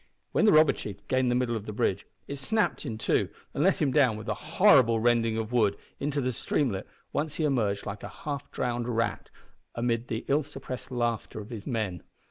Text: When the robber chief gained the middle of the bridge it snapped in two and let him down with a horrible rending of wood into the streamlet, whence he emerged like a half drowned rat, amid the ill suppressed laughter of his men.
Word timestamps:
When 0.31 0.45
the 0.45 0.51
robber 0.51 0.73
chief 0.73 1.07
gained 1.07 1.29
the 1.29 1.35
middle 1.35 1.55
of 1.55 1.67
the 1.67 1.71
bridge 1.71 2.07
it 2.27 2.37
snapped 2.37 2.87
in 2.87 2.97
two 2.97 3.29
and 3.53 3.63
let 3.63 3.79
him 3.79 3.91
down 3.91 4.17
with 4.17 4.27
a 4.27 4.33
horrible 4.33 4.99
rending 4.99 5.37
of 5.37 5.51
wood 5.51 5.77
into 5.99 6.21
the 6.21 6.31
streamlet, 6.31 6.87
whence 7.11 7.35
he 7.35 7.43
emerged 7.43 7.85
like 7.85 8.01
a 8.01 8.09
half 8.25 8.49
drowned 8.51 8.89
rat, 8.89 9.29
amid 9.75 10.07
the 10.07 10.25
ill 10.27 10.41
suppressed 10.41 10.89
laughter 10.89 11.39
of 11.39 11.51
his 11.51 11.67
men. 11.67 12.01